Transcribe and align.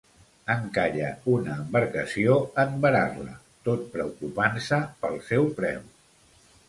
Encalla 0.51 1.09
una 1.33 1.57
embarcació 1.63 2.37
en 2.63 2.73
varar-la, 2.85 3.35
tot 3.69 3.85
preocupant-se 3.97 4.81
pel 5.05 5.19
seu 5.29 5.47
preu. 5.61 5.85